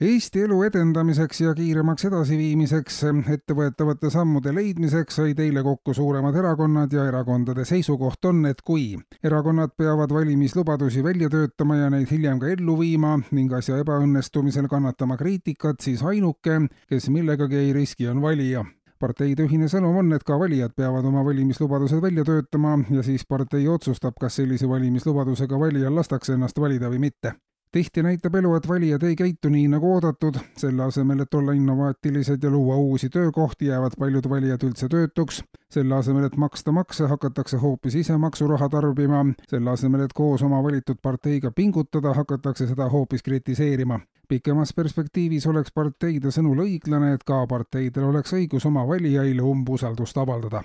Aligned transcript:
Eesti 0.00 0.46
elu 0.46 0.62
edendamiseks 0.64 1.42
ja 1.42 1.50
kiiremaks 1.52 2.06
edasiviimiseks 2.08 3.02
ettevõetavate 3.34 4.08
sammude 4.08 4.54
leidmiseks 4.56 5.18
said 5.18 5.42
eile 5.44 5.60
kokku 5.60 5.92
suuremad 5.92 6.38
erakonnad 6.40 6.96
ja 6.96 7.04
erakondade 7.10 7.66
seisukoht 7.68 8.24
on, 8.30 8.38
et 8.48 8.62
kui 8.64 8.94
erakonnad 9.20 9.74
peavad 9.76 10.14
valimislubadusi 10.16 11.04
välja 11.04 11.28
töötama 11.28 11.76
ja 11.82 11.90
neid 11.92 12.08
hiljem 12.08 12.40
ka 12.40 12.48
ellu 12.48 12.78
viima 12.80 13.18
ning 13.28 13.52
asja 13.52 13.82
ebaõnnestumisel 13.84 14.70
kannatama 14.72 15.20
kriitikat, 15.20 15.84
siis 15.84 16.00
ainuke, 16.00 16.56
kes 16.88 17.10
millegagi 17.12 17.60
ei 17.60 17.76
riski, 17.76 18.08
on 18.08 18.24
valija. 18.24 18.64
Parteide 18.96 19.44
ühine 19.44 19.68
sõnum 19.68 20.00
on, 20.00 20.16
et 20.16 20.24
ka 20.24 20.40
valijad 20.40 20.72
peavad 20.80 21.04
oma 21.12 21.26
valimislubadused 21.28 22.00
välja 22.00 22.24
töötama 22.24 22.78
ja 22.88 23.04
siis 23.04 23.28
partei 23.28 23.68
otsustab, 23.68 24.16
kas 24.16 24.40
sellise 24.40 24.68
valimislubadusega 24.68 25.60
valijal 25.60 26.00
lastakse 26.00 26.38
ennast 26.40 26.56
valida 26.56 26.88
või 26.88 27.04
mitte 27.10 27.36
tihti 27.72 28.02
näitab 28.02 28.34
elu, 28.34 28.54
et 28.54 28.68
valijad 28.68 29.02
ei 29.02 29.16
käitu 29.16 29.48
nii 29.48 29.68
nagu 29.70 29.92
oodatud, 29.94 30.38
selle 30.58 30.82
asemel, 30.82 31.20
et 31.24 31.34
olla 31.34 31.52
innovaatilised 31.52 32.42
ja 32.42 32.50
luua 32.50 32.76
uusi 32.76 33.08
töökohti, 33.08 33.66
jäävad 33.66 33.98
paljud 33.98 34.28
valijad 34.28 34.64
üldse 34.66 34.88
töötuks. 34.88 35.44
selle 35.70 35.94
asemel, 35.94 36.24
et 36.24 36.36
maksta 36.36 36.72
makse, 36.72 37.06
hakatakse 37.06 37.56
hoopis 37.56 37.94
ise 37.94 38.16
maksuraha 38.16 38.68
tarbima, 38.68 39.24
selle 39.48 39.70
asemel, 39.70 40.00
et 40.00 40.12
koos 40.12 40.42
oma 40.42 40.62
valitud 40.62 40.98
parteiga 41.02 41.50
pingutada, 41.50 42.14
hakatakse 42.14 42.66
seda 42.66 42.88
hoopis 42.88 43.22
kritiseerima. 43.22 44.00
pikemas 44.28 44.72
perspektiivis 44.72 45.46
oleks 45.46 45.72
parteide 45.74 46.30
sõnul 46.30 46.66
õiglane, 46.66 47.14
et 47.14 47.24
ka 47.24 47.46
parteidel 47.46 48.04
oleks 48.04 48.32
õigus 48.32 48.66
oma 48.66 48.86
valijaile 48.86 49.42
umbusaldust 49.42 50.18
avaldada 50.18 50.62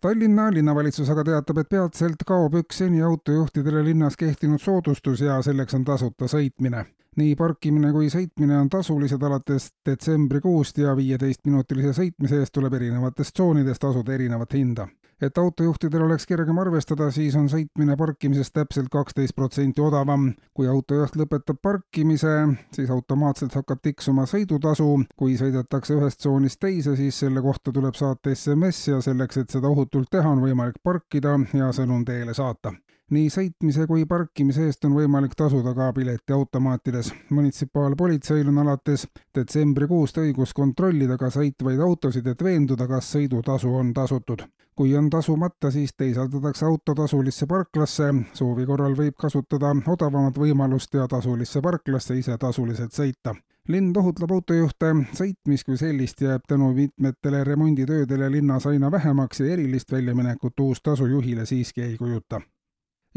Tallinna 0.00 0.50
linnavalitsus 0.54 1.08
aga 1.10 1.24
teatab, 1.26 1.58
et 1.58 1.68
peatselt 1.74 2.20
kaob 2.26 2.54
üks 2.60 2.76
seni 2.84 3.00
autojuhtidele 3.02 3.80
linnas 3.88 4.14
kehtinud 4.16 4.62
soodustus 4.62 5.24
ja 5.26 5.40
selleks 5.42 5.74
on 5.74 5.84
tasuta 5.84 6.28
sõitmine. 6.30 6.84
nii 7.18 7.34
parkimine 7.34 7.90
kui 7.90 8.06
sõitmine 8.06 8.60
on 8.60 8.68
tasulised 8.70 9.22
alates 9.26 9.72
detsembrikuust 9.86 10.78
ja 10.78 10.94
viieteistminutilise 10.96 11.96
sõitmise 11.96 12.38
eest 12.38 12.54
tuleb 12.54 12.78
erinevatest 12.78 13.34
tsoonidest 13.34 13.82
tasuda 13.82 14.14
erinevat 14.14 14.54
hinda 14.54 14.86
et 15.22 15.38
autojuhtidel 15.38 16.02
oleks 16.02 16.26
kergem 16.26 16.58
arvestada, 16.58 17.10
siis 17.14 17.36
on 17.36 17.48
sõitmine 17.50 17.96
parkimisest 17.98 18.54
täpselt 18.54 18.88
kaksteist 18.92 19.36
protsenti 19.36 19.82
odavam. 19.82 20.32
kui 20.54 20.68
autojuht 20.68 21.16
lõpetab 21.16 21.60
parkimise, 21.62 22.34
siis 22.74 22.90
automaatselt 22.90 23.54
hakkab 23.54 23.82
tiksuma 23.82 24.26
sõidutasu. 24.26 25.04
kui 25.16 25.36
sõidetakse 25.36 25.94
ühest 25.94 26.18
tsoonist 26.18 26.60
teise, 26.60 26.96
siis 26.96 27.18
selle 27.18 27.42
kohta 27.42 27.72
tuleb 27.72 27.94
saata 27.94 28.34
SMS 28.34 28.88
ja 28.88 29.00
selleks, 29.00 29.36
et 29.36 29.50
seda 29.50 29.68
ohutult 29.68 30.10
teha, 30.10 30.28
on 30.28 30.42
võimalik 30.42 30.82
parkida 30.82 31.38
ja 31.54 31.72
sõnum 31.72 32.04
teele 32.04 32.34
saata 32.34 32.72
nii 33.10 33.30
sõitmise 33.32 33.86
kui 33.88 34.04
parkimise 34.08 34.66
eest 34.68 34.84
on 34.84 34.94
võimalik 34.98 35.32
tasuda 35.36 35.72
ka 35.74 35.92
piletiautomaatides. 35.96 37.12
munitsipaalpolitseil 37.30 38.48
on 38.48 38.58
alates 38.64 39.06
detsembrikuust 39.34 40.18
õigus 40.20 40.52
kontrollida 40.54 41.16
ka 41.16 41.30
sõitvaid 41.32 41.80
autosid, 41.80 42.26
et 42.26 42.44
veenduda, 42.44 42.86
kas 42.86 43.12
sõidutasu 43.16 43.72
on 43.74 43.94
tasutud. 43.94 44.44
kui 44.78 44.94
on 44.96 45.10
tasumata, 45.10 45.70
siis 45.70 45.90
teisaldatakse 45.96 46.64
auto 46.66 46.94
tasulisse 46.94 47.46
parklasse, 47.46 48.12
soovi 48.32 48.66
korral 48.66 48.94
võib 48.94 49.16
kasutada 49.18 49.72
odavamat 49.86 50.38
võimalust 50.38 50.94
ja 50.94 51.08
tasulisse 51.08 51.60
parklasse 51.60 52.18
ise 52.18 52.36
tasuliselt 52.38 52.92
sõita 52.92 53.34
linn 53.68 53.92
ohutleb 53.96 54.30
autojuhte, 54.32 54.92
sõitmist 55.12 55.66
kui 55.66 55.76
sellist 55.76 56.20
jääb 56.20 56.46
tänu 56.48 56.72
mitmetele 56.74 57.44
remonditöödele 57.44 58.30
linnas 58.30 58.66
aina 58.66 58.90
vähemaks 58.90 59.40
ja 59.40 59.52
erilist 59.52 59.92
väljaminekut 59.92 60.60
uus 60.60 60.80
tasu 60.82 61.06
juhile 61.06 61.46
siiski 61.46 61.82
ei 61.82 61.96
kujuta 61.96 62.40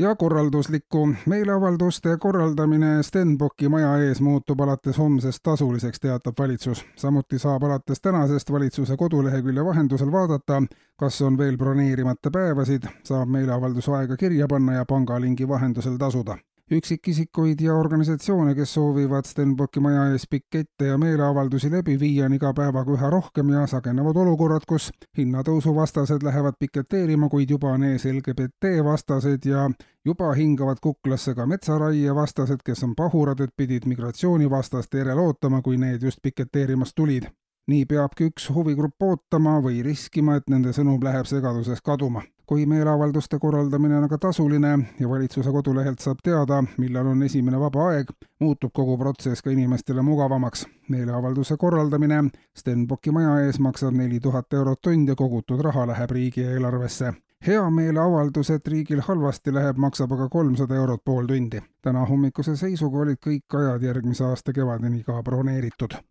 ja 0.01 0.15
korralduslikku. 0.15 1.09
meeleavalduste 1.25 2.17
korraldamine 2.17 3.03
Stenbocki 3.03 3.69
maja 3.69 3.97
ees 3.97 4.21
muutub 4.21 4.59
alates 4.59 4.97
homsest 4.97 5.43
tasuliseks, 5.43 5.99
teatab 5.99 6.33
valitsus. 6.39 6.85
samuti 6.95 7.39
saab 7.39 7.63
alates 7.63 8.01
tänasest 8.01 8.51
valitsuse 8.51 8.97
kodulehekülje 8.97 9.65
vahendusel 9.65 10.11
vaadata, 10.11 10.63
kas 10.97 11.21
on 11.21 11.37
veel 11.37 11.57
broneerimata 11.57 12.31
päevasid, 12.31 12.87
saab 13.03 13.29
meeleavalduse 13.29 13.91
aega 13.91 14.17
kirja 14.17 14.47
panna 14.47 14.73
ja 14.73 14.85
pangalingi 14.85 15.47
vahendusel 15.47 15.97
tasuda 15.97 16.37
üksikisikuid 16.71 17.61
ja 17.61 17.75
organisatsioone, 17.75 18.55
kes 18.55 18.73
soovivad 18.73 19.25
Stenbocki 19.27 19.79
maja 19.79 20.05
ees 20.11 20.27
pikette 20.29 20.85
ja 20.85 20.97
meeleavaldusi 20.97 21.71
läbi 21.71 21.97
viia, 21.99 22.25
on 22.25 22.33
iga 22.37 22.53
päevaga 22.55 22.95
üha 22.95 23.09
rohkem 23.09 23.49
ja 23.53 23.65
sagenevad 23.67 24.15
olukorrad, 24.23 24.65
kus 24.67 24.89
hinnatõusu 25.17 25.75
vastased 25.75 26.23
lähevad 26.23 26.55
piketeerima, 26.59 27.29
kuid 27.29 27.51
juba 27.51 27.75
on 27.75 27.83
ees 27.83 28.05
LGBT 28.05 28.71
vastased 28.87 29.45
ja 29.45 29.69
juba 30.05 30.31
hingavad 30.33 30.79
kuklasse 30.81 31.35
ka 31.35 31.45
metsaraie 31.45 32.15
vastased, 32.15 32.63
kes 32.65 32.83
on 32.87 32.95
pahurad, 32.95 33.39
et 33.39 33.55
pidid 33.57 33.87
migratsioonivastaste 33.91 35.03
järel 35.03 35.19
ootama, 35.19 35.61
kui 35.61 35.77
need 35.77 36.03
just 36.03 36.23
piketeerimas 36.23 36.95
tulid. 36.95 37.27
Nii 37.67 37.85
peabki 37.85 38.31
üks 38.31 38.49
huvigrupp 38.49 39.03
ootama 39.03 39.59
või 39.61 39.83
riskima, 39.83 40.39
et 40.39 40.49
nende 40.49 40.73
sõnum 40.73 41.03
läheb 41.03 41.27
segaduses 41.29 41.81
kaduma 41.81 42.23
kui 42.51 42.65
meeleavalduste 42.65 43.39
korraldamine 43.39 43.95
on 43.97 44.03
aga 44.03 44.17
tasuline 44.17 44.79
ja 44.99 45.09
valitsuse 45.09 45.51
kodulehelt 45.51 45.99
saab 46.03 46.17
teada, 46.23 46.57
millal 46.77 47.07
on 47.07 47.23
esimene 47.23 47.59
vaba 47.59 47.85
aeg, 47.93 48.11
muutub 48.43 48.73
kogu 48.75 48.97
protsess 48.99 49.41
ka 49.41 49.53
inimestele 49.55 50.03
mugavamaks. 50.03 50.65
meeleavalduse 50.89 51.57
korraldamine 51.57 52.23
Stenbocki 52.57 53.11
maja 53.11 53.39
ees 53.45 53.59
maksab 53.59 53.95
neli 53.95 54.19
tuhat 54.19 54.53
eurot 54.53 54.81
tund 54.81 55.07
ja 55.07 55.15
kogutud 55.15 55.63
raha 55.63 55.87
läheb 55.87 56.11
riigieelarvesse 56.11 57.13
hea 57.47 57.69
meeleavaldus, 57.69 58.49
et 58.49 58.67
riigil 58.67 58.99
halvasti 59.07 59.53
läheb, 59.53 59.77
maksab 59.77 60.11
aga 60.11 60.29
kolmsada 60.29 60.75
eurot 60.75 61.05
pool 61.05 61.25
tundi. 61.25 61.63
täna 61.81 62.05
hommikuse 62.05 62.55
seisuga 62.55 63.05
olid 63.07 63.23
kõik 63.27 63.61
ajad 63.63 63.83
järgmise 63.83 64.25
aasta 64.25 64.53
kevadeni 64.53 65.03
ka 65.03 65.23
broneeritud 65.23 66.01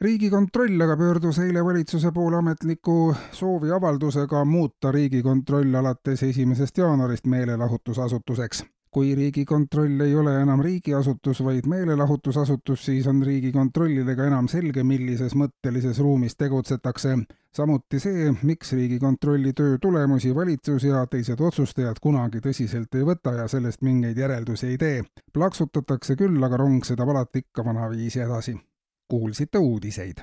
riigikontroll 0.00 0.80
aga 0.84 0.96
pöördus 0.96 1.38
eile 1.40 1.64
valitsuse 1.64 2.10
poole 2.12 2.36
ametliku 2.36 3.14
sooviavaldusega 3.32 4.44
muuta 4.44 4.92
Riigikontroll 4.92 5.74
alates 5.74 6.22
esimesest 6.22 6.78
jaanuarist 6.78 7.26
meelelahutusasutuseks. 7.26 8.64
kui 8.90 9.14
Riigikontroll 9.14 10.00
ei 10.00 10.14
ole 10.14 10.40
enam 10.40 10.60
riigiasutus, 10.64 11.44
vaid 11.44 11.66
meelelahutusasutus, 11.68 12.84
siis 12.84 13.06
on 13.06 13.22
Riigikontrollile 13.22 14.16
ka 14.16 14.24
enam 14.24 14.48
selge, 14.48 14.84
millises 14.84 15.34
mõttelises 15.34 15.98
ruumis 15.98 16.36
tegutsetakse. 16.36 17.18
samuti 17.52 18.00
see, 18.00 18.34
miks 18.42 18.72
Riigikontrolli 18.72 19.52
töö 19.52 19.78
tulemusi 19.80 20.34
valitsus 20.34 20.84
ja 20.84 21.06
teised 21.06 21.40
otsustajad 21.40 21.96
kunagi 22.02 22.40
tõsiselt 22.40 22.94
ei 22.94 23.04
võta 23.04 23.32
ja 23.32 23.48
sellest 23.48 23.82
mingeid 23.82 24.18
järeldusi 24.18 24.66
ei 24.66 24.78
tee. 24.78 25.04
plaksutatakse 25.32 26.16
küll, 26.16 26.44
aga 26.44 26.56
rong 26.56 26.84
sõidab 26.84 27.16
alati 27.16 27.38
ikka 27.38 27.64
vanaviisi 27.64 28.20
edasi 28.20 28.58
kuulsite 29.08 29.58
uudiseid. 29.58 30.18